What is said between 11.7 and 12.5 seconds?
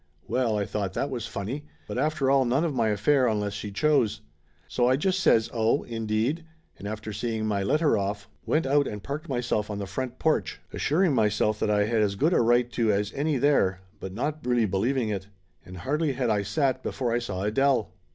had as good a